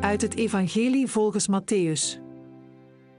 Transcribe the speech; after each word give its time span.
Uit 0.00 0.22
het 0.22 0.36
Evangelie 0.36 1.06
volgens 1.06 1.48
Matthäus. 1.48 2.20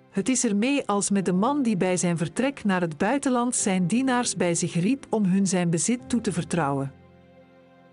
Het 0.09 0.29
is 0.29 0.45
ermee 0.45 0.87
als 0.87 1.09
met 1.09 1.25
de 1.25 1.33
man 1.33 1.61
die 1.63 1.77
bij 1.77 1.97
zijn 1.97 2.17
vertrek 2.17 2.63
naar 2.63 2.81
het 2.81 2.97
buitenland 2.97 3.55
zijn 3.55 3.87
dienaars 3.87 4.35
bij 4.35 4.55
zich 4.55 4.73
riep 4.73 5.05
om 5.09 5.25
hun 5.25 5.47
zijn 5.47 5.69
bezit 5.69 6.09
toe 6.09 6.21
te 6.21 6.31
vertrouwen. 6.31 6.91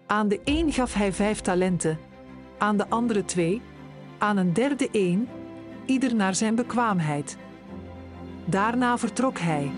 Aan 0.06 0.28
de 0.28 0.40
een 0.44 0.72
gaf 0.72 0.94
hij 0.94 1.12
vijf 1.12 1.40
talenten, 1.40 1.98
aan 2.58 2.76
de 2.76 2.88
andere 2.88 3.24
twee, 3.24 3.62
aan 4.18 4.36
een 4.36 4.52
derde 4.52 4.88
één, 4.92 5.28
ieder 5.86 6.14
naar 6.14 6.34
zijn 6.34 6.54
bekwaamheid. 6.54 7.36
Daarna 8.44 8.98
vertrok 8.98 9.38
hij. 9.38 9.70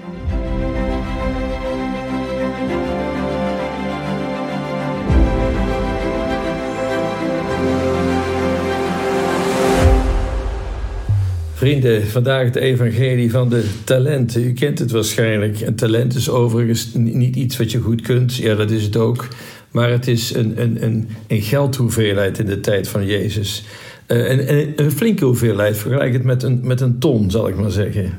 Vrienden, 11.56 12.06
vandaag 12.06 12.44
het 12.44 12.56
evangelie 12.56 13.30
van 13.30 13.48
de 13.48 13.64
talenten. 13.84 14.42
U 14.42 14.52
kent 14.52 14.78
het 14.78 14.90
waarschijnlijk. 14.90 15.60
Een 15.60 15.74
talent 15.74 16.14
is 16.14 16.28
overigens 16.28 16.94
niet 16.94 17.36
iets 17.36 17.56
wat 17.56 17.70
je 17.70 17.78
goed 17.78 18.00
kunt. 18.00 18.36
Ja, 18.36 18.54
dat 18.54 18.70
is 18.70 18.82
het 18.82 18.96
ook. 18.96 19.28
Maar 19.70 19.90
het 19.90 20.06
is 20.06 20.34
een, 20.34 20.60
een, 20.60 20.82
een, 20.82 21.08
een 21.26 21.42
geldhoeveelheid 21.42 22.38
in 22.38 22.46
de 22.46 22.60
tijd 22.60 22.88
van 22.88 23.06
Jezus. 23.06 23.64
Uh, 24.06 24.30
een, 24.30 24.72
een, 24.76 24.90
flinke 24.90 25.24
hoeveelheid. 25.24 25.78
Vergelijk 25.78 26.12
het 26.12 26.24
met 26.24 26.42
een, 26.42 26.60
met 26.62 26.80
een 26.80 26.98
ton, 26.98 27.30
zal 27.30 27.48
ik 27.48 27.56
maar 27.56 27.70
zeggen. 27.70 28.12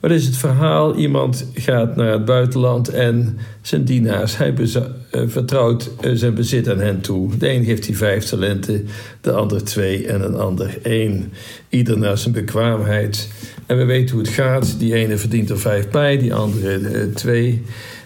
Wat 0.00 0.10
is 0.10 0.26
het 0.26 0.36
verhaal? 0.36 0.96
Iemand 0.96 1.46
gaat 1.54 1.96
naar 1.96 2.12
het 2.12 2.24
buitenland 2.24 2.88
en 2.88 3.38
zijn 3.62 3.84
dienaars, 3.84 4.36
hij 4.36 4.54
uh, 4.58 5.22
vertrouwt 5.26 5.90
uh, 6.00 6.10
zijn 6.14 6.34
bezit 6.34 6.68
aan 6.68 6.78
hen 6.78 7.00
toe. 7.00 7.36
De 7.36 7.48
een 7.48 7.64
geeft 7.64 7.86
hij 7.86 7.96
vijf 7.96 8.24
talenten, 8.24 8.86
de 9.20 9.32
ander 9.32 9.64
twee 9.64 10.06
en 10.06 10.24
een 10.24 10.34
ander 10.34 10.78
één. 10.82 11.32
Ieder 11.68 11.98
naar 11.98 12.18
zijn 12.18 12.34
bekwaamheid. 12.34 13.30
En 13.66 13.76
we 13.76 13.84
weten 13.84 14.14
hoe 14.14 14.24
het 14.24 14.34
gaat. 14.34 14.78
Die 14.78 14.94
ene 14.94 15.16
verdient 15.16 15.50
er 15.50 15.58
vijf 15.58 15.88
bij, 15.88 16.18
die 16.18 16.34
andere 16.34 16.78
uh, 16.78 17.14
twee. 17.14 17.62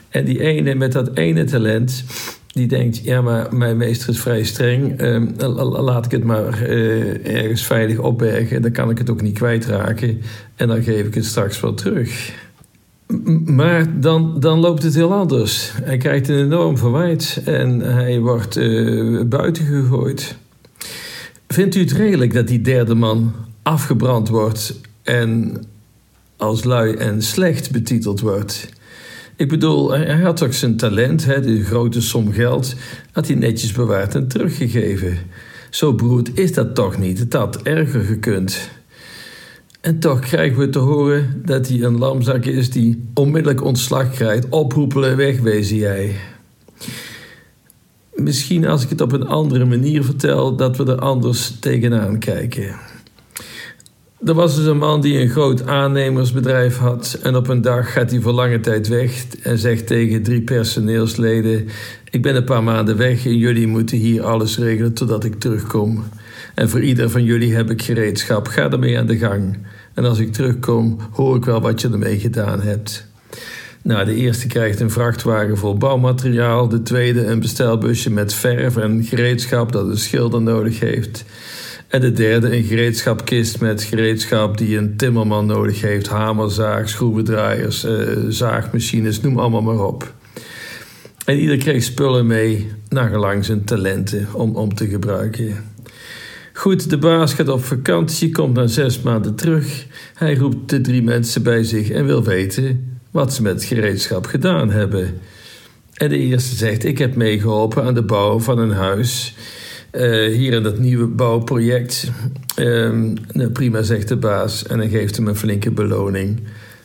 En 0.09 0.25
die 0.25 0.41
ene 0.41 0.75
met 0.75 0.93
dat 0.93 1.17
ene 1.17 1.45
talent, 1.45 2.05
die 2.55 2.67
denkt: 2.67 3.05
ja, 3.05 3.21
maar 3.21 3.57
mijn 3.57 3.77
meester 3.77 4.09
is 4.09 4.21
vrij 4.21 4.45
streng. 4.45 5.01
Uh, 5.01 5.23
laat 5.81 6.05
ik 6.05 6.11
het 6.11 6.25
maar 6.25 6.71
uh, 6.71 7.37
ergens 7.37 7.67
veilig 7.67 7.99
opbergen. 7.99 8.63
Dan 8.63 8.73
kan 8.73 8.91
ik 8.91 8.99
het 8.99 9.11
ook 9.11 9.23
niet 9.23 9.35
kwijtraken. 9.35 10.21
En 10.57 10.69
dan 10.69 10.83
geef 10.83 11.07
ik 11.07 11.15
het 11.15 11.25
straks 11.25 11.61
wel 11.61 11.75
terug. 11.75 12.33
Maar 13.45 14.01
dan, 14.01 14.41
dan 14.41 14.59
loopt 14.59 14.83
het 14.83 14.95
heel 14.95 15.13
anders. 15.13 15.73
Hij 15.83 15.97
krijgt 15.97 16.29
een 16.29 16.39
enorm 16.39 16.79
verwijt 16.79 17.43
en 17.45 17.81
hij 17.81 18.21
wordt 18.21 18.57
uh, 18.57 19.23
buiten 19.23 19.65
gegooid. 19.65 20.37
Vindt 21.49 21.75
u 21.75 21.81
het 21.81 21.93
redelijk 21.93 22.33
dat 22.33 22.49
die 22.49 22.61
derde 22.61 22.95
man 22.95 23.33
afgebrand 23.63 24.29
wordt 24.29 24.81
en 25.03 25.63
als 26.37 26.65
lui 26.65 26.95
en 26.95 27.23
slecht 27.23 27.71
betiteld 27.71 28.21
wordt? 28.21 28.69
Ik 29.37 29.49
bedoel, 29.49 29.91
hij 29.93 30.21
had 30.21 30.37
toch 30.37 30.55
zijn 30.55 30.77
talent, 30.77 31.25
hè, 31.25 31.41
de 31.41 31.65
grote 31.65 32.01
som 32.01 32.33
geld, 32.33 32.75
had 33.13 33.27
hij 33.27 33.37
netjes 33.37 33.73
bewaard 33.73 34.15
en 34.15 34.29
teruggegeven. 34.29 35.19
Zo 35.71 35.95
beroerd 35.95 36.39
is 36.39 36.53
dat 36.53 36.75
toch 36.75 36.99
niet, 36.99 37.19
het 37.19 37.33
had 37.33 37.63
erger 37.63 38.01
gekund. 38.01 38.71
En 39.81 39.99
toch 39.99 40.21
krijgen 40.21 40.59
we 40.59 40.69
te 40.69 40.79
horen 40.79 41.43
dat 41.45 41.69
hij 41.69 41.83
een 41.83 41.99
lamzak 41.99 42.45
is 42.45 42.71
die 42.71 43.09
onmiddellijk 43.15 43.65
ontslag 43.65 44.11
krijgt. 44.11 44.49
Oproepelen, 44.49 45.17
wegwezen 45.17 45.77
jij. 45.77 46.15
Misschien 48.15 48.67
als 48.67 48.83
ik 48.83 48.89
het 48.89 49.01
op 49.01 49.13
een 49.13 49.27
andere 49.27 49.65
manier 49.65 50.05
vertel, 50.05 50.57
dat 50.57 50.77
we 50.77 50.85
er 50.85 50.99
anders 50.99 51.57
tegenaan 51.61 52.19
kijken. 52.19 52.77
Er 54.25 54.35
was 54.35 54.57
dus 54.57 54.67
een 54.67 54.79
man 54.79 55.01
die 55.01 55.21
een 55.21 55.29
groot 55.29 55.67
aannemersbedrijf 55.67 56.77
had 56.77 57.19
en 57.23 57.37
op 57.37 57.49
een 57.49 57.61
dag 57.61 57.93
gaat 57.93 58.11
hij 58.11 58.21
voor 58.21 58.33
lange 58.33 58.61
tijd 58.61 58.89
weg 58.89 59.25
en 59.43 59.59
zegt 59.59 59.87
tegen 59.87 60.23
drie 60.23 60.41
personeelsleden: 60.41 61.69
Ik 62.11 62.23
ben 62.23 62.37
een 62.37 62.45
paar 62.45 62.63
maanden 62.63 62.97
weg 62.97 63.27
en 63.27 63.37
jullie 63.37 63.67
moeten 63.67 63.99
hier 63.99 64.23
alles 64.23 64.59
regelen 64.59 64.93
totdat 64.93 65.25
ik 65.25 65.41
terugkom. 65.41 66.05
En 66.55 66.69
voor 66.69 66.81
ieder 66.81 67.11
van 67.11 67.25
jullie 67.25 67.55
heb 67.55 67.71
ik 67.71 67.83
gereedschap, 67.83 68.47
ga 68.47 68.71
ermee 68.71 68.99
aan 68.99 69.07
de 69.07 69.19
gang. 69.19 69.59
En 69.95 70.05
als 70.05 70.19
ik 70.19 70.33
terugkom, 70.33 70.99
hoor 71.13 71.37
ik 71.37 71.45
wel 71.45 71.61
wat 71.61 71.81
je 71.81 71.89
ermee 71.89 72.19
gedaan 72.19 72.61
hebt. 72.61 73.07
Nou, 73.83 74.05
de 74.05 74.15
eerste 74.15 74.47
krijgt 74.47 74.81
een 74.81 74.91
vrachtwagen 74.91 75.59
vol 75.59 75.77
bouwmateriaal, 75.77 76.69
de 76.69 76.83
tweede 76.83 77.27
een 77.27 77.41
bestelbusje 77.41 78.11
met 78.11 78.35
verf 78.35 78.77
en 78.77 79.05
gereedschap 79.05 79.73
dat 79.73 79.87
een 79.87 79.99
schilder 79.99 80.43
nodig 80.43 80.81
heeft. 80.81 81.25
En 81.95 82.01
de 82.01 82.13
derde 82.13 82.57
een 82.57 82.65
gereedschapkist 82.65 83.61
met 83.61 83.83
gereedschap 83.83 84.59
die 84.59 84.79
een 84.79 84.97
timmerman 84.97 85.47
nodig 85.47 85.81
heeft: 85.81 86.09
hamerzaag, 86.09 86.89
schroevendraaiers, 86.89 87.85
uh, 87.85 88.09
zaagmachines, 88.29 89.21
noem 89.21 89.39
allemaal 89.39 89.63
maar 89.63 89.85
op. 89.85 90.15
En 91.25 91.39
ieder 91.39 91.57
kreeg 91.57 91.83
spullen 91.83 92.27
mee, 92.27 92.71
naar 92.89 93.11
gelang 93.11 93.45
zijn 93.45 93.65
talenten 93.65 94.29
om, 94.33 94.57
om 94.57 94.75
te 94.75 94.89
gebruiken. 94.89 95.65
Goed, 96.53 96.91
de 96.91 96.99
baas 96.99 97.35
gaat 97.35 97.49
op 97.49 97.65
vakantie, 97.65 98.31
komt 98.31 98.55
na 98.55 98.67
zes 98.67 99.01
maanden 99.01 99.35
terug. 99.35 99.87
Hij 100.15 100.35
roept 100.35 100.71
de 100.71 100.81
drie 100.81 101.03
mensen 101.03 101.43
bij 101.43 101.63
zich 101.63 101.91
en 101.91 102.07
wil 102.07 102.25
weten 102.25 102.99
wat 103.11 103.35
ze 103.35 103.43
met 103.43 103.65
gereedschap 103.65 104.27
gedaan 104.27 104.71
hebben. 104.71 105.21
En 105.95 106.09
de 106.09 106.19
eerste 106.19 106.57
zegt: 106.57 106.85
Ik 106.85 106.99
heb 106.99 107.17
meegeholpen 107.17 107.85
aan 107.85 107.95
de 107.95 108.05
bouw 108.05 108.41
van 108.41 108.59
een 108.59 108.73
huis 108.73 109.35
hier 110.33 110.53
in 110.53 110.63
dat 110.63 110.79
nieuwe 110.79 111.07
bouwproject. 111.07 112.11
Um, 112.59 113.15
nou, 113.33 113.51
prima, 113.51 113.83
zegt 113.83 114.09
de 114.09 114.17
baas. 114.17 114.67
En 114.67 114.79
dan 114.79 114.89
geeft 114.89 115.17
hem 115.17 115.29
een 115.29 115.37
flinke 115.37 115.71
beloning. 115.71 116.41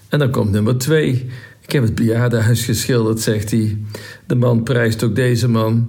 En 0.09 0.20
dan 0.20 0.31
komt 0.31 0.52
nummer 0.52 0.78
twee. 0.78 1.30
Ik 1.62 1.72
heb 1.72 1.84
het 1.84 1.96
bejaardenhuis 1.96 2.66
geschilderd, 2.66 3.20
zegt 3.20 3.52
hij. 3.52 3.78
De 4.25 4.36
man 4.36 4.64
prijst 4.64 5.03
ook 5.03 5.16
deze 5.16 5.50
man. 5.50 5.88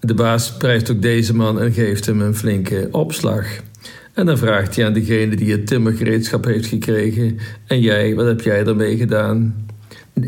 De 0.00 0.14
baas 0.14 0.56
prijst 0.56 0.90
ook 0.90 1.02
deze 1.02 1.34
man 1.34 1.60
en 1.60 1.72
geeft 1.72 2.06
hem 2.06 2.20
een 2.20 2.34
flinke 2.34 2.88
opslag. 2.90 3.46
En 4.12 4.26
dan 4.26 4.38
vraagt 4.38 4.76
hij 4.76 4.86
aan 4.86 4.92
degene 4.92 5.36
die 5.36 5.52
het 5.52 5.66
timmergereedschap 5.66 6.44
heeft 6.44 6.66
gekregen: 6.66 7.38
En 7.66 7.80
jij, 7.80 8.14
wat 8.14 8.26
heb 8.26 8.40
jij 8.40 8.66
ermee 8.66 8.96
gedaan? 8.96 9.66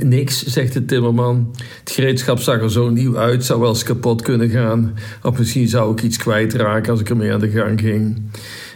Niks, 0.00 0.44
zegt 0.44 0.72
de 0.72 0.84
timmerman. 0.84 1.54
Het 1.80 1.90
gereedschap 1.90 2.38
zag 2.38 2.60
er 2.60 2.70
zo 2.70 2.90
nieuw 2.90 3.16
uit, 3.16 3.44
zou 3.44 3.60
wel 3.60 3.68
eens 3.68 3.82
kapot 3.82 4.22
kunnen 4.22 4.48
gaan. 4.48 4.94
Of 5.22 5.38
misschien 5.38 5.68
zou 5.68 5.92
ik 5.92 6.02
iets 6.02 6.16
kwijtraken 6.16 6.90
als 6.90 7.00
ik 7.00 7.10
ermee 7.10 7.32
aan 7.32 7.40
de 7.40 7.50
gang 7.50 7.80
ging. 7.80 8.22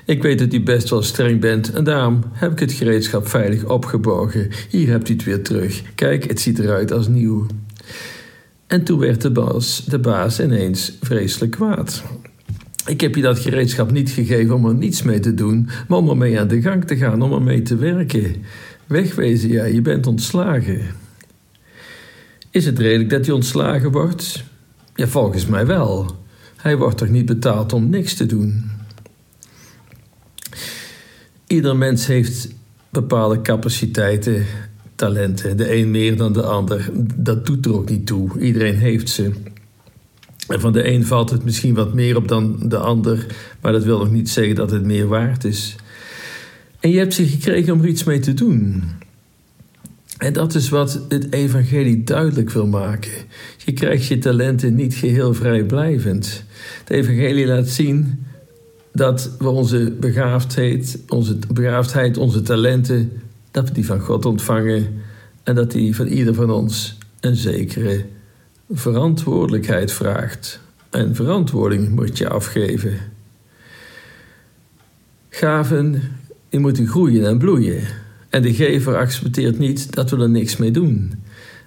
Ik 0.04 0.22
weet 0.22 0.38
dat 0.38 0.52
u 0.52 0.62
best 0.62 0.90
wel 0.90 1.02
streng 1.02 1.40
bent 1.40 1.72
en 1.72 1.84
daarom 1.84 2.20
heb 2.32 2.52
ik 2.52 2.58
het 2.58 2.72
gereedschap 2.72 3.28
veilig 3.28 3.64
opgeborgen. 3.64 4.48
Hier 4.70 4.88
hebt 4.88 5.08
u 5.08 5.12
het 5.12 5.24
weer 5.24 5.42
terug. 5.42 5.82
Kijk, 5.94 6.24
het 6.28 6.40
ziet 6.40 6.58
eruit 6.58 6.92
als 6.92 7.08
nieuw. 7.08 7.46
En 8.66 8.84
toen 8.84 8.98
werd 8.98 9.22
de 9.22 9.30
baas, 9.30 9.84
de 9.84 9.98
baas 9.98 10.40
ineens 10.40 10.96
vreselijk 11.00 11.52
kwaad. 11.52 12.02
Ik 12.86 13.00
heb 13.00 13.14
je 13.14 13.22
dat 13.22 13.38
gereedschap 13.38 13.92
niet 13.92 14.10
gegeven 14.10 14.54
om 14.54 14.66
er 14.66 14.74
niets 14.74 15.02
mee 15.02 15.20
te 15.20 15.34
doen, 15.34 15.68
maar 15.88 15.98
om 15.98 16.08
ermee 16.08 16.40
aan 16.40 16.48
de 16.48 16.60
gang 16.60 16.84
te 16.84 16.96
gaan, 16.96 17.22
om 17.22 17.32
ermee 17.32 17.62
te 17.62 17.76
werken. 17.76 18.34
Wegwezen, 18.86 19.48
ja, 19.48 19.64
je 19.64 19.82
bent 19.82 20.06
ontslagen. 20.06 20.80
Is 22.56 22.66
het 22.66 22.78
redelijk 22.78 23.10
dat 23.10 23.26
hij 23.26 23.34
ontslagen 23.34 23.90
wordt? 23.90 24.44
Ja, 24.94 25.06
volgens 25.06 25.46
mij 25.46 25.66
wel. 25.66 26.16
Hij 26.56 26.76
wordt 26.76 26.98
toch 26.98 27.08
niet 27.08 27.26
betaald 27.26 27.72
om 27.72 27.90
niks 27.90 28.14
te 28.14 28.26
doen? 28.26 28.70
Ieder 31.46 31.76
mens 31.76 32.06
heeft 32.06 32.48
bepaalde 32.90 33.40
capaciteiten, 33.40 34.46
talenten. 34.94 35.56
De 35.56 35.74
een 35.76 35.90
meer 35.90 36.16
dan 36.16 36.32
de 36.32 36.42
ander. 36.42 36.90
Dat 37.16 37.46
doet 37.46 37.66
er 37.66 37.74
ook 37.74 37.90
niet 37.90 38.06
toe. 38.06 38.38
Iedereen 38.40 38.76
heeft 38.76 39.08
ze. 39.08 39.32
En 40.48 40.60
van 40.60 40.72
de 40.72 40.88
een 40.88 41.06
valt 41.06 41.30
het 41.30 41.44
misschien 41.44 41.74
wat 41.74 41.94
meer 41.94 42.16
op 42.16 42.28
dan 42.28 42.68
de 42.68 42.78
ander, 42.78 43.26
maar 43.60 43.72
dat 43.72 43.84
wil 43.84 43.98
nog 43.98 44.10
niet 44.10 44.30
zeggen 44.30 44.54
dat 44.54 44.70
het 44.70 44.84
meer 44.84 45.06
waard 45.06 45.44
is. 45.44 45.76
En 46.80 46.90
je 46.90 46.98
hebt 46.98 47.14
ze 47.14 47.26
gekregen 47.26 47.72
om 47.72 47.80
er 47.80 47.88
iets 47.88 48.04
mee 48.04 48.18
te 48.18 48.34
doen. 48.34 48.82
En 50.18 50.32
dat 50.32 50.54
is 50.54 50.68
wat 50.68 51.00
het 51.08 51.32
evangelie 51.32 52.04
duidelijk 52.04 52.50
wil 52.50 52.66
maken. 52.66 53.12
Je 53.64 53.72
krijgt 53.72 54.06
je 54.06 54.18
talenten 54.18 54.74
niet 54.74 54.94
geheel 54.94 55.34
vrijblijvend. 55.34 56.44
Het 56.78 56.90
evangelie 56.90 57.46
laat 57.46 57.68
zien 57.68 58.26
dat 58.92 59.30
we 59.38 59.48
onze 59.48 59.96
begaafdheid, 60.00 60.98
onze 61.08 61.38
begaafdheid, 61.52 62.16
onze 62.16 62.42
talenten, 62.42 63.12
dat 63.50 63.68
we 63.68 63.74
die 63.74 63.86
van 63.86 64.00
God 64.00 64.24
ontvangen 64.24 65.02
en 65.42 65.54
dat 65.54 65.70
die 65.70 65.96
van 65.96 66.06
ieder 66.06 66.34
van 66.34 66.50
ons 66.50 66.98
een 67.20 67.36
zekere 67.36 68.04
verantwoordelijkheid 68.70 69.92
vraagt. 69.92 70.60
En 70.90 71.14
verantwoording 71.14 71.88
moet 71.88 72.18
je 72.18 72.28
afgeven. 72.28 72.98
Gaven, 75.28 76.02
die 76.48 76.60
moeten 76.60 76.86
groeien 76.86 77.26
en 77.26 77.38
bloeien. 77.38 77.82
En 78.36 78.42
de 78.42 78.54
gever 78.54 78.96
accepteert 78.96 79.58
niet 79.58 79.94
dat 79.94 80.10
we 80.10 80.16
er 80.16 80.30
niks 80.30 80.56
mee 80.56 80.70
doen. 80.70 81.12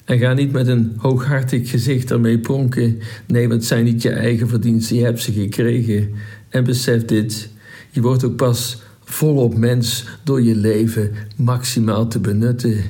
En 0.06 0.18
ga 0.20 0.34
niet 0.34 0.52
met 0.52 0.68
een 0.68 0.94
hooghartig 0.98 1.70
gezicht 1.70 2.12
ermee 2.12 2.40
pronken. 2.40 3.00
Nee, 3.28 3.48
want 3.48 3.60
het 3.60 3.70
zijn 3.70 3.84
niet 3.84 4.02
je 4.02 4.10
eigen 4.10 4.48
verdiensten, 4.48 4.96
je 4.96 5.04
hebt 5.04 5.22
ze 5.22 5.32
gekregen. 5.32 6.10
En 6.50 6.64
besef 6.64 7.06
dit, 7.06 7.50
je 7.90 8.02
wordt 8.02 8.24
ook 8.24 8.36
pas 8.36 8.82
volop 9.04 9.58
mens 9.58 10.06
door 10.24 10.42
je 10.42 10.56
leven 10.56 11.12
maximaal 11.36 12.08
te 12.08 12.20
benutten. 12.20 12.84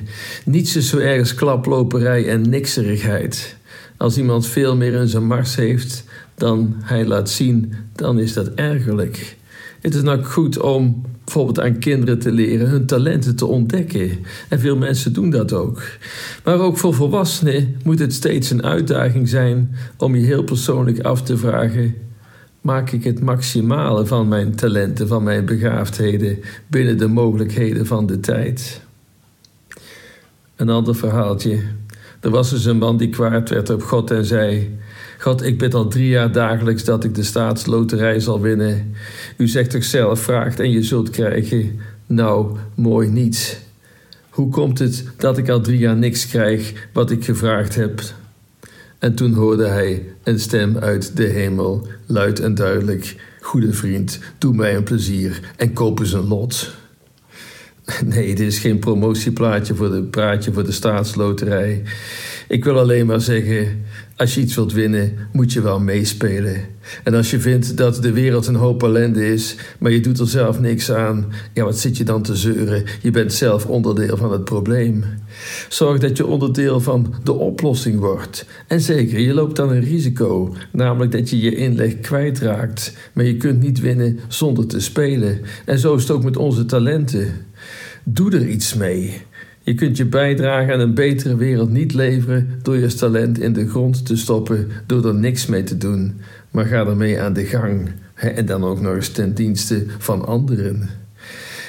Niets 0.44 0.76
is 0.76 0.88
zo 0.88 0.98
ergens 0.98 1.34
klaploperij 1.34 2.28
en 2.28 2.48
nikserigheid. 2.48 3.56
Als 3.96 4.18
iemand 4.18 4.46
veel 4.46 4.76
meer 4.76 4.92
in 4.92 5.08
zijn 5.08 5.26
mars 5.26 5.56
heeft 5.56 6.04
dan 6.34 6.74
hij 6.78 7.06
laat 7.06 7.30
zien, 7.30 7.72
dan 7.92 8.18
is 8.18 8.32
dat 8.32 8.48
ergerlijk. 8.54 9.38
Het 9.80 9.94
is 9.94 10.02
nou 10.02 10.22
goed 10.24 10.60
om 10.60 11.02
bijvoorbeeld 11.24 11.60
aan 11.60 11.78
kinderen 11.78 12.18
te 12.18 12.32
leren 12.32 12.68
hun 12.68 12.86
talenten 12.86 13.36
te 13.36 13.46
ontdekken. 13.46 14.10
En 14.48 14.60
veel 14.60 14.76
mensen 14.76 15.12
doen 15.12 15.30
dat 15.30 15.52
ook. 15.52 15.82
Maar 16.44 16.58
ook 16.58 16.78
voor 16.78 16.94
volwassenen 16.94 17.76
moet 17.84 17.98
het 17.98 18.12
steeds 18.12 18.50
een 18.50 18.64
uitdaging 18.64 19.28
zijn 19.28 19.76
om 19.96 20.14
je 20.14 20.24
heel 20.24 20.42
persoonlijk 20.42 21.00
af 21.00 21.22
te 21.22 21.36
vragen: 21.36 21.94
maak 22.60 22.90
ik 22.90 23.04
het 23.04 23.20
maximale 23.20 24.06
van 24.06 24.28
mijn 24.28 24.54
talenten, 24.54 25.08
van 25.08 25.22
mijn 25.22 25.44
begaafdheden 25.44 26.38
binnen 26.66 26.98
de 26.98 27.08
mogelijkheden 27.08 27.86
van 27.86 28.06
de 28.06 28.20
tijd? 28.20 28.80
Een 30.56 30.68
ander 30.68 30.94
verhaaltje. 30.94 31.60
Er 32.20 32.30
was 32.30 32.50
dus 32.50 32.64
een 32.64 32.78
man 32.78 32.96
die 32.96 33.08
kwaad 33.08 33.48
werd 33.48 33.70
op 33.70 33.82
God 33.82 34.10
en 34.10 34.24
zei: 34.24 34.78
God, 35.20 35.42
ik 35.42 35.58
bid 35.58 35.74
al 35.74 35.88
drie 35.88 36.08
jaar 36.08 36.32
dagelijks 36.32 36.84
dat 36.84 37.04
ik 37.04 37.14
de 37.14 37.22
staatsloterij 37.22 38.20
zal 38.20 38.40
winnen. 38.40 38.94
U 39.36 39.48
zegt 39.48 39.70
toch 39.70 39.84
zelf, 39.84 40.20
vraagt 40.20 40.60
en 40.60 40.70
je 40.70 40.82
zult 40.82 41.10
krijgen. 41.10 41.80
Nou, 42.06 42.56
mooi 42.74 43.08
niets. 43.08 43.56
Hoe 44.28 44.48
komt 44.48 44.78
het 44.78 45.04
dat 45.16 45.38
ik 45.38 45.48
al 45.48 45.60
drie 45.60 45.78
jaar 45.78 45.96
niks 45.96 46.26
krijg 46.26 46.88
wat 46.92 47.10
ik 47.10 47.24
gevraagd 47.24 47.74
heb? 47.74 48.02
En 48.98 49.14
toen 49.14 49.32
hoorde 49.32 49.66
hij 49.66 50.06
een 50.22 50.40
stem 50.40 50.78
uit 50.78 51.16
de 51.16 51.26
hemel, 51.26 51.86
luid 52.06 52.40
en 52.40 52.54
duidelijk: 52.54 53.16
Goede 53.40 53.72
vriend, 53.72 54.18
doe 54.38 54.54
mij 54.54 54.76
een 54.76 54.82
plezier 54.82 55.40
en 55.56 55.72
koop 55.72 55.98
eens 55.98 56.12
een 56.12 56.28
lot. 56.28 56.74
Nee, 58.04 58.34
dit 58.34 58.46
is 58.46 58.58
geen 58.58 58.78
promotieplaatje 58.78 59.74
voor 59.74 59.90
de 59.90 60.02
praatje 60.02 60.52
voor 60.52 60.64
de 60.64 60.72
staatsloterij. 60.72 61.82
Ik 62.48 62.64
wil 62.64 62.78
alleen 62.78 63.06
maar 63.06 63.20
zeggen: 63.20 63.84
als 64.20 64.34
je 64.34 64.40
iets 64.40 64.54
wilt 64.54 64.72
winnen, 64.72 65.12
moet 65.32 65.52
je 65.52 65.60
wel 65.60 65.80
meespelen. 65.80 66.60
En 67.04 67.14
als 67.14 67.30
je 67.30 67.40
vindt 67.40 67.76
dat 67.76 68.02
de 68.02 68.12
wereld 68.12 68.46
een 68.46 68.54
hoop 68.54 68.82
ellende 68.82 69.32
is, 69.32 69.56
maar 69.78 69.90
je 69.90 70.00
doet 70.00 70.18
er 70.18 70.28
zelf 70.28 70.60
niks 70.60 70.92
aan, 70.92 71.32
ja, 71.54 71.64
wat 71.64 71.78
zit 71.78 71.96
je 71.96 72.04
dan 72.04 72.22
te 72.22 72.36
zeuren? 72.36 72.84
Je 73.02 73.10
bent 73.10 73.32
zelf 73.32 73.66
onderdeel 73.66 74.16
van 74.16 74.32
het 74.32 74.44
probleem. 74.44 75.04
Zorg 75.68 75.98
dat 75.98 76.16
je 76.16 76.26
onderdeel 76.26 76.80
van 76.80 77.14
de 77.24 77.32
oplossing 77.32 77.98
wordt. 77.98 78.46
En 78.66 78.80
zeker, 78.80 79.20
je 79.20 79.34
loopt 79.34 79.56
dan 79.56 79.70
een 79.70 79.84
risico, 79.84 80.54
namelijk 80.72 81.12
dat 81.12 81.30
je 81.30 81.40
je 81.40 81.54
inleg 81.54 82.00
kwijtraakt. 82.00 82.96
Maar 83.12 83.24
je 83.24 83.36
kunt 83.36 83.60
niet 83.60 83.80
winnen 83.80 84.18
zonder 84.28 84.66
te 84.66 84.80
spelen. 84.80 85.40
En 85.64 85.78
zo 85.78 85.94
is 85.94 86.02
het 86.02 86.10
ook 86.10 86.24
met 86.24 86.36
onze 86.36 86.64
talenten. 86.64 87.46
Doe 88.04 88.32
er 88.32 88.46
iets 88.46 88.74
mee. 88.74 89.22
Je 89.62 89.74
kunt 89.74 89.96
je 89.96 90.04
bijdrage 90.04 90.72
aan 90.72 90.80
een 90.80 90.94
betere 90.94 91.36
wereld 91.36 91.70
niet 91.70 91.94
leveren 91.94 92.48
door 92.62 92.76
je 92.76 92.94
talent 92.94 93.40
in 93.40 93.52
de 93.52 93.68
grond 93.68 94.06
te 94.06 94.16
stoppen, 94.16 94.68
door 94.86 95.06
er 95.06 95.14
niks 95.14 95.46
mee 95.46 95.62
te 95.62 95.78
doen. 95.78 96.20
Maar 96.50 96.64
ga 96.64 96.86
ermee 96.86 97.20
aan 97.20 97.32
de 97.32 97.44
gang. 97.44 97.88
En 98.14 98.46
dan 98.46 98.64
ook 98.64 98.80
nog 98.80 98.94
eens 98.94 99.08
ten 99.08 99.34
dienste 99.34 99.84
van 99.98 100.26
anderen. 100.26 100.88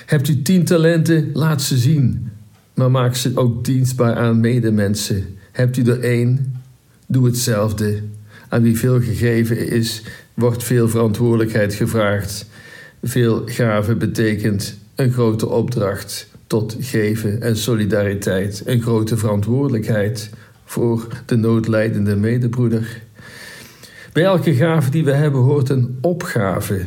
Hebt 0.06 0.28
u 0.28 0.42
tien 0.42 0.66
talenten? 0.66 1.30
Laat 1.34 1.62
ze 1.62 1.78
zien. 1.78 2.30
Maar 2.74 2.92
maak 2.92 3.16
ze 3.16 3.32
ook 3.36 3.66
dienstbaar 3.66 4.16
aan 4.16 4.40
medemensen. 4.40 5.26
Hebt 5.52 5.78
u 5.78 5.84
er 5.84 6.00
één? 6.00 6.62
Doe 7.08 7.26
hetzelfde. 7.26 8.02
Aan 8.50 8.62
wie 8.62 8.78
veel 8.78 9.02
gegeven 9.02 9.70
is, 9.70 10.04
wordt 10.34 10.64
veel 10.64 10.90
verantwoordelijkheid 10.90 11.74
gevraagd. 11.74 12.46
Veel 13.04 13.42
gave 13.46 13.96
betekent 13.96 14.78
een 14.96 15.12
grote 15.12 15.50
opdracht 15.50 16.31
tot 16.52 16.76
geven 16.80 17.42
en 17.42 17.58
solidariteit, 17.58 18.64
een 18.66 18.82
grote 18.82 19.18
verantwoordelijkheid 19.18 20.30
voor 20.66 21.08
de 21.26 21.36
noodlijdende 21.36 22.16
medebroeder. 22.16 23.02
Bij 24.14 24.24
elke 24.24 24.54
gave 24.54 24.90
die 24.90 25.04
we 25.04 25.12
hebben 25.12 25.42
hoort 25.42 25.70
een 25.70 25.98
opgave. 26.02 26.86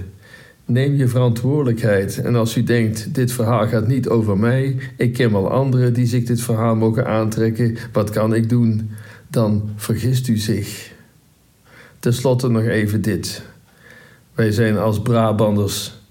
Neem 0.65 0.95
je 0.95 1.09
verantwoordelijkheid. 1.09 2.19
En 2.19 2.35
als 2.35 2.57
u 2.57 2.63
denkt, 2.63 3.15
dit 3.15 3.33
verhaal 3.33 3.69
gaat 3.69 3.87
niet 3.87 4.09
over 4.09 4.39
mij, 4.39 4.77
ik 4.97 5.13
ken 5.13 5.33
wel 5.33 5.51
anderen 5.51 5.93
die 5.93 6.07
zich 6.07 6.25
dit 6.25 6.41
verhaal 6.41 6.77
mogen 6.77 7.07
aantrekken, 7.07 7.77
wat 7.93 8.11
kan 8.11 8.35
ik 8.35 8.49
doen? 8.49 8.91
Dan 9.31 9.71
vergist 9.77 10.29
u 10.29 10.37
zich. 10.37 10.93
Ten 11.99 12.13
slotte 12.13 12.49
nog 12.49 12.65
even 12.65 13.03
dit. 13.03 13.43
Wij 14.35 14.53
zijn 14.53 14.79
als 14.79 15.03
Brabanders 15.03 16.04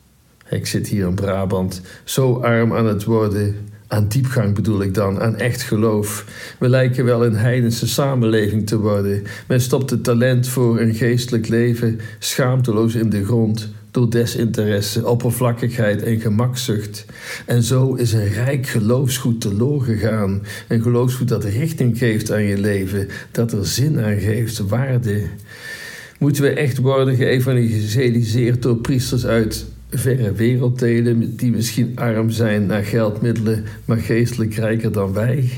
ik 0.53 0.67
zit 0.67 0.87
hier 0.87 1.07
in 1.07 1.15
Brabant, 1.15 1.81
zo 2.03 2.33
arm 2.33 2.73
aan 2.73 2.85
het 2.85 3.03
worden. 3.03 3.55
Aan 3.87 4.07
diepgang 4.07 4.55
bedoel 4.55 4.81
ik 4.81 4.93
dan, 4.93 5.21
aan 5.21 5.37
echt 5.37 5.61
geloof. 5.61 6.25
We 6.59 6.69
lijken 6.69 7.05
wel 7.05 7.25
een 7.25 7.35
heidense 7.35 7.87
samenleving 7.87 8.67
te 8.67 8.79
worden. 8.79 9.23
Men 9.47 9.61
stopt 9.61 9.89
het 9.89 10.03
talent 10.03 10.47
voor 10.47 10.79
een 10.79 10.95
geestelijk 10.95 11.47
leven 11.47 11.99
schaamteloos 12.19 12.95
in 12.95 13.09
de 13.09 13.25
grond 13.25 13.71
door 13.91 14.09
desinteresse, 14.09 15.07
oppervlakkigheid 15.07 16.03
en 16.03 16.19
gemakzucht. 16.19 17.05
En 17.45 17.63
zo 17.63 17.93
is 17.93 18.13
een 18.13 18.27
rijk 18.27 18.67
geloofsgoed 18.67 19.41
teloor 19.41 19.81
gegaan. 19.81 20.41
Een 20.67 20.81
geloofsgoed 20.81 21.27
dat 21.27 21.43
richting 21.43 21.97
geeft 21.97 22.31
aan 22.31 22.43
je 22.43 22.57
leven, 22.57 23.07
dat 23.31 23.51
er 23.51 23.65
zin 23.65 23.99
aan 23.99 24.19
geeft, 24.19 24.57
waarde. 24.57 25.23
Moeten 26.19 26.43
we 26.43 26.49
echt 26.49 26.77
worden 26.77 27.15
geëvangeliseerd 27.15 28.61
door 28.61 28.77
priesters 28.77 29.25
uit 29.25 29.65
verre 29.93 30.31
werelddelen 30.31 31.35
die 31.35 31.51
misschien 31.51 31.91
arm 31.95 32.29
zijn 32.29 32.65
naar 32.65 32.83
geldmiddelen, 32.83 33.63
maar 33.85 33.97
geestelijk 33.97 34.53
rijker 34.53 34.91
dan 34.91 35.13
wij. 35.13 35.49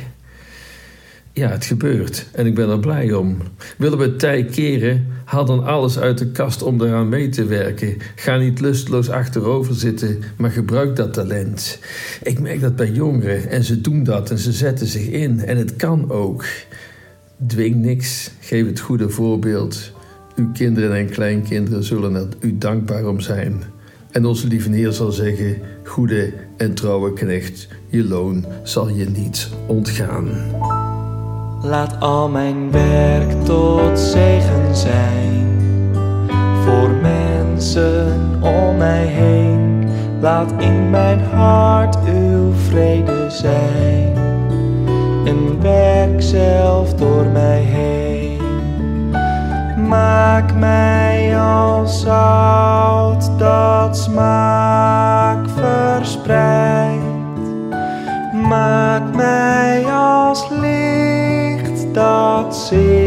Ja, 1.34 1.50
het 1.50 1.66
gebeurt 1.66 2.28
en 2.32 2.46
ik 2.46 2.56
ben 2.56 2.70
er 2.70 2.80
blij 2.80 3.14
om. 3.14 3.38
Willen 3.78 3.98
we 3.98 4.16
tij 4.16 4.46
keren, 4.46 5.08
haal 5.26 5.46
dan 5.46 5.64
alles 5.64 6.00
uit 6.00 6.18
de 6.18 6.32
kast 6.32 6.62
om 6.62 6.82
eraan 6.82 7.10
mee 7.10 7.30
te 7.30 7.46
werken. 7.46 7.98
Ga 8.16 8.38
niet 8.38 8.60
lusteloos 8.60 9.10
achterover 9.10 9.76
zitten, 9.76 10.20
maar 10.38 10.52
gebruik 10.52 10.96
dat 10.96 11.14
talent. 11.14 11.80
Ik 12.24 12.40
merk 12.40 12.62
dat 12.62 12.76
bij 12.76 12.92
jongeren 12.92 13.50
en 13.50 13.64
ze 13.64 13.82
doen 13.82 14.04
dat 14.04 14.32
en 14.32 14.38
ze 14.38 14.52
zetten 14.52 14.88
zich 14.88 15.08
in 15.08 15.40
en 15.40 15.58
het 15.58 15.76
kan 15.76 16.12
ook. 16.12 16.46
Dwing 17.48 17.76
niks, 17.76 18.32
geef 18.40 18.66
het 18.66 18.80
goede 18.80 19.10
voorbeeld. 19.10 19.92
Uw 20.36 20.52
kinderen 20.52 20.96
en 20.96 21.10
kleinkinderen 21.10 21.84
zullen 21.84 22.16
er 22.16 22.28
u 22.40 22.58
dankbaar 22.58 23.08
om 23.08 23.20
zijn. 23.20 23.64
En 24.16 24.26
onze 24.26 24.48
lieve 24.48 24.70
Heer 24.70 24.92
zal 24.92 25.12
zeggen: 25.12 25.62
Goede 25.84 26.34
en 26.58 26.74
trouwe 26.74 27.14
knecht, 27.14 27.68
je 27.88 28.08
loon 28.08 28.46
zal 28.64 28.90
je 28.90 29.10
niet 29.10 29.50
ontgaan. 29.68 30.30
Laat 31.62 32.00
al 32.00 32.30
mijn 32.30 32.72
werk 32.72 33.32
tot 33.44 34.00
zegen 34.00 34.76
zijn 34.76 35.48
voor 36.64 36.90
mensen 36.90 38.40
om 38.42 38.78
mij 38.78 39.06
heen. 39.06 39.88
Laat 40.22 40.54
in 40.62 40.90
mijn 40.90 41.20
hart 41.20 41.98
uw 42.08 42.52
vrede 42.54 43.26
zijn 43.30 44.16
en 45.26 45.62
werk 45.62 46.22
zelf 46.22 46.94
door 46.94 47.26
mij 47.26 47.62
heen. 47.62 48.40
Maak 49.88 50.54
mij 50.54 51.05
als 51.46 52.02
zout 52.02 53.40
dat 53.40 53.98
smaak 53.98 55.50
verspreidt. 55.50 57.04
Maak 58.34 59.16
mij 59.16 59.86
als 59.92 60.50
licht 60.50 61.94
dat 61.94 62.56
zichtbaar 62.56 63.05